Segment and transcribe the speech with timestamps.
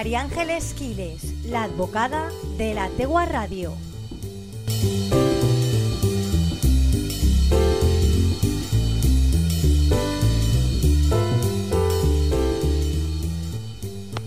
[0.00, 3.74] María Ángeles Quiles, la advocada de la Tegua Radio.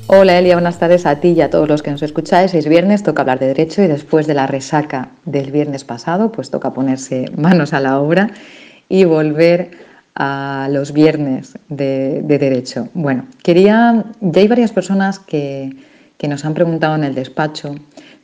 [0.06, 2.54] Hola Elia, buenas tardes a ti y a todos los que nos escucháis.
[2.54, 6.52] Es viernes, toca hablar de derecho y después de la resaca del viernes pasado, pues
[6.52, 8.30] toca ponerse manos a la obra
[8.90, 9.72] y volver
[10.16, 12.90] a los viernes de, derecho.
[12.94, 15.76] Bueno, quería, ya hay varias personas que,
[16.18, 17.76] que nos han preguntado en el despacho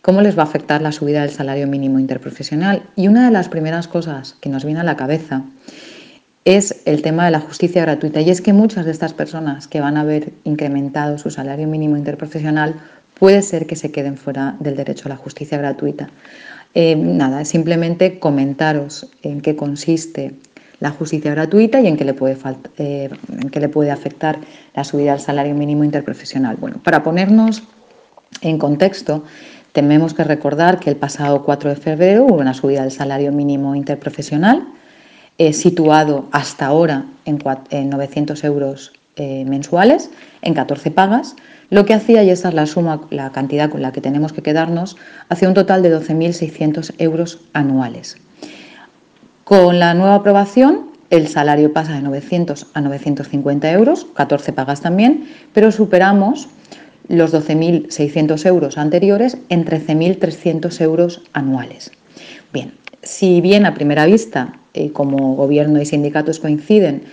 [0.01, 3.49] cómo les va a afectar la subida del salario mínimo interprofesional y una de las
[3.49, 5.43] primeras cosas que nos viene a la cabeza
[6.45, 8.21] es el tema de la justicia gratuita.
[8.21, 11.97] Y es que muchas de estas personas que van a haber incrementado su salario mínimo
[11.97, 12.75] interprofesional
[13.19, 16.09] puede ser que se queden fuera del derecho a la justicia gratuita.
[16.73, 20.35] Eh, nada, simplemente comentaros en qué consiste
[20.79, 22.37] la justicia gratuita y en qué le puede,
[22.77, 23.09] eh,
[23.41, 24.39] en qué le puede afectar
[24.75, 26.55] la subida del salario mínimo interprofesional.
[26.57, 27.63] Bueno, para ponernos
[28.41, 29.23] en contexto,
[29.71, 33.75] tenemos que recordar que el pasado 4 de febrero hubo una subida del salario mínimo
[33.75, 34.67] interprofesional
[35.37, 37.39] eh, situado hasta ahora en,
[37.89, 40.11] 900 euros eh, mensuales,
[40.41, 41.35] en 14 pagas,
[41.69, 44.41] lo que hacía, y esa es la suma, la cantidad con la que tenemos que
[44.41, 44.97] quedarnos,
[45.29, 48.17] hacía un total de 12.600 euros anuales.
[49.49, 55.27] Con la nueva aprobación, el salario pasa de 900 a 950 euros, 14 pagas también,
[55.53, 56.49] pero superamos
[57.07, 61.91] los 12.600 euros anteriores en 13.300 euros anuales.
[62.53, 67.05] Bien, si bien a primera vista eh, como gobierno y sindicatos coinciden,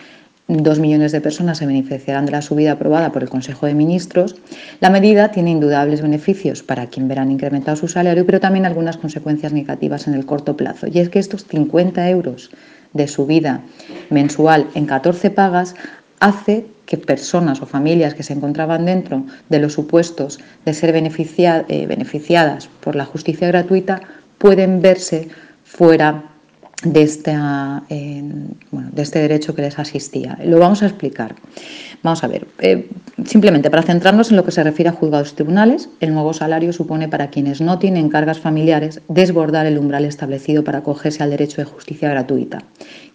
[0.48, 4.36] dos millones de personas se beneficiarán de la subida aprobada por el Consejo de Ministros,
[4.80, 9.52] la medida tiene indudables beneficios para quien verán incrementado su salario, pero también algunas consecuencias
[9.52, 10.86] negativas en el corto plazo.
[10.86, 12.50] Y es que estos 50 euros
[12.92, 13.62] de subida
[14.10, 15.74] mensual en 14 pagas
[16.20, 21.86] hace que personas o familias que se encontraban dentro de los supuestos de ser eh,
[21.86, 24.00] beneficiadas por la justicia gratuita
[24.38, 25.28] pueden verse
[25.64, 26.35] fuera
[26.82, 27.84] de, esta,
[28.70, 30.38] bueno, de este derecho que les asistía.
[30.44, 31.34] Lo vamos a explicar.
[32.02, 32.88] Vamos a ver, eh,
[33.24, 36.72] simplemente para centrarnos en lo que se refiere a juzgados y tribunales, el nuevo salario
[36.72, 41.60] supone para quienes no tienen cargas familiares desbordar el umbral establecido para acogerse al derecho
[41.60, 42.62] de justicia gratuita,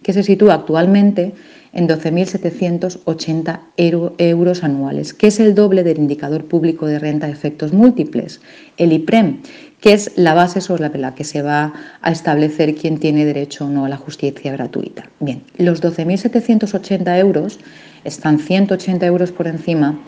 [0.02, 1.34] que se sitúa actualmente
[1.72, 7.72] en 12.780 euros anuales, que es el doble del indicador público de renta de efectos
[7.72, 8.40] múltiples,
[8.76, 9.40] el IPREM,
[9.80, 13.68] que es la base sobre la que se va a establecer quién tiene derecho o
[13.68, 15.08] no a la justicia gratuita.
[15.18, 17.58] Bien, los 12.780 euros
[18.04, 19.98] están 180 euros por encima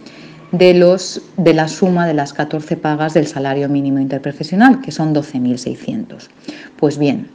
[0.52, 5.14] de, los, de la suma de las 14 pagas del salario mínimo interprofesional, que son
[5.14, 6.28] 12.600.
[6.76, 7.28] Pues bien,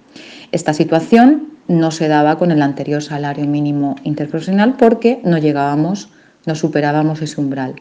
[0.52, 6.10] esta situación no se daba con el anterior salario mínimo interprofesional porque no llegábamos,
[6.46, 7.76] no superábamos ese umbral.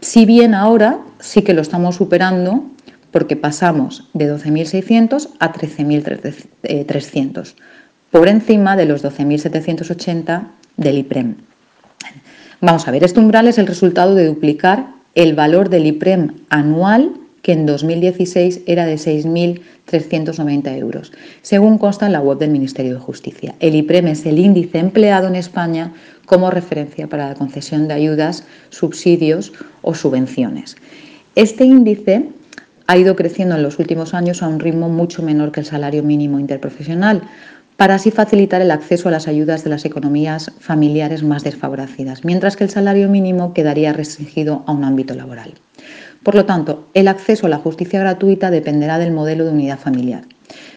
[0.00, 2.64] Si bien ahora sí que lo estamos superando
[3.10, 7.54] porque pasamos de 12.600 a 13.300,
[8.10, 11.36] por encima de los 12.780 del IPREM.
[12.60, 17.12] Vamos a ver, este umbral es el resultado de duplicar el valor del IPREM anual
[17.42, 21.12] que en 2016 era de 6.390 euros,
[21.42, 23.54] según consta en la web del Ministerio de Justicia.
[23.60, 25.92] El IPREM es el índice empleado en España
[26.26, 29.52] como referencia para la concesión de ayudas, subsidios
[29.82, 30.76] o subvenciones.
[31.34, 32.28] Este índice
[32.86, 36.02] ha ido creciendo en los últimos años a un ritmo mucho menor que el salario
[36.02, 37.22] mínimo interprofesional,
[37.76, 42.54] para así facilitar el acceso a las ayudas de las economías familiares más desfavorecidas, mientras
[42.54, 45.54] que el salario mínimo quedaría restringido a un ámbito laboral.
[46.22, 50.24] Por lo tanto, el acceso a la justicia gratuita dependerá del modelo de unidad familiar.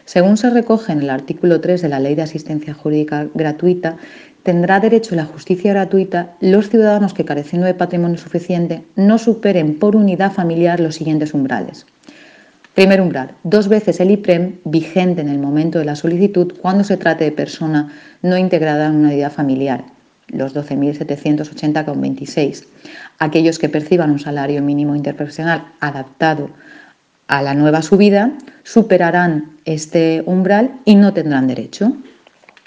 [0.05, 3.97] Según se recoge en el artículo 3 de la Ley de Asistencia Jurídica Gratuita,
[4.43, 9.79] tendrá derecho a la justicia gratuita los ciudadanos que, careciendo de patrimonio suficiente, no superen
[9.79, 11.85] por unidad familiar los siguientes umbrales.
[12.73, 16.97] Primer umbral, dos veces el IPREM vigente en el momento de la solicitud cuando se
[16.97, 19.85] trate de persona no integrada en una unidad familiar,
[20.27, 22.65] los 12.780,26.
[23.19, 26.49] Aquellos que perciban un salario mínimo interprofesional adaptado
[27.27, 28.33] a la nueva subida
[28.63, 31.93] superarán este umbral y no tendrán derecho.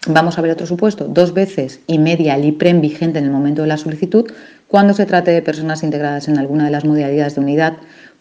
[0.08, 3.62] Vamos a ver otro supuesto, dos veces y media el IPREM vigente en el momento
[3.62, 4.30] de la solicitud
[4.68, 7.72] cuando se trate de personas integradas en alguna de las modalidades de unidad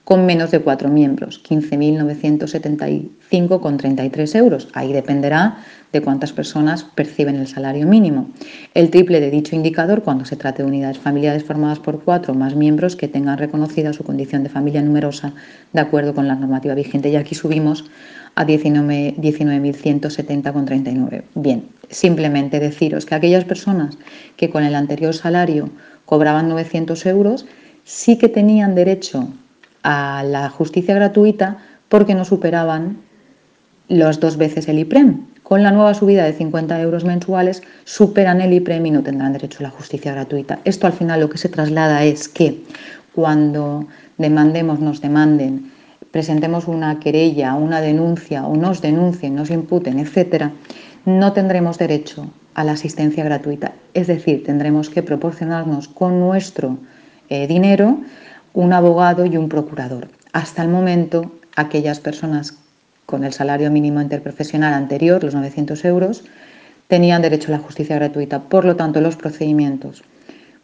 [0.06, 4.68] con menos de cuatro miembros, 15.975,33 euros.
[4.74, 5.58] Ahí dependerá
[5.92, 8.30] de cuántas personas perciben el salario mínimo.
[8.76, 12.36] El triple de dicho indicador cuando se trate de unidades familiares formadas por cuatro o
[12.36, 15.34] más miembros que tengan reconocida su condición de familia numerosa
[15.74, 17.10] de acuerdo con la normativa vigente.
[17.10, 17.86] Y aquí subimos
[18.36, 21.24] a 19.170,39.
[21.34, 23.98] Bien, simplemente deciros que aquellas personas
[24.38, 25.72] que con el anterior salario
[26.06, 27.48] cobraban 900 euros
[27.84, 29.30] sí que tenían derecho
[29.86, 31.60] a la justicia gratuita
[31.90, 32.98] porque no superaban
[33.88, 35.28] los dos veces el IPREM.
[35.44, 39.60] Con la nueva subida de 50 euros mensuales superan el IPREM y no tendrán derecho
[39.60, 40.58] a la justicia gratuita.
[40.66, 42.64] Esto al final lo que se traslada es que
[43.14, 43.86] cuando
[44.18, 45.72] demandemos, nos demanden,
[46.10, 50.52] presentemos una querella, una denuncia o nos denuncien, nos imputen, etcétera,
[51.06, 53.74] no tendremos derecho a la asistencia gratuita.
[53.94, 56.80] Es decir, tendremos que proporcionarnos con nuestro
[57.30, 58.00] eh, dinero
[58.56, 60.08] un abogado y un procurador.
[60.34, 62.58] Hasta el momento, aquellas personas
[63.06, 66.24] con el salario mínimo interprofesional anterior, los 900 euros,
[66.88, 68.40] tenían derecho a la justicia gratuita.
[68.40, 70.04] Por lo tanto, los procedimientos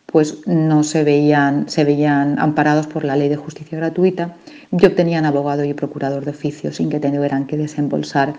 [0.06, 4.36] pues no se veían, se veían amparados por la ley de justicia gratuita
[4.72, 8.34] y obtenían abogado y procurador de oficio sin que tuvieran que desembolsar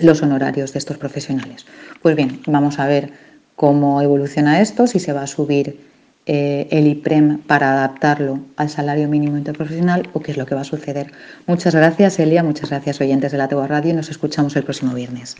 [0.00, 1.66] los honorarios de estos profesionales.
[2.02, 3.12] Pues bien, vamos a ver
[3.54, 5.87] cómo evoluciona esto, si se va a subir
[6.30, 10.60] eh, el IPREM para adaptarlo al salario mínimo interprofesional o qué es lo que va
[10.60, 11.10] a suceder.
[11.46, 15.36] Muchas gracias, Elia, muchas gracias, oyentes de la Tegua Radio, nos escuchamos el próximo viernes.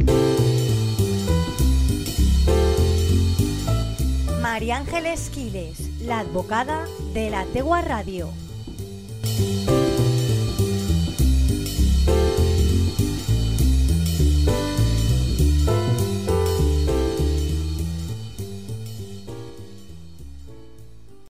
[4.40, 8.30] María Ángeles Quiles, la advocada de la Tegua Radio.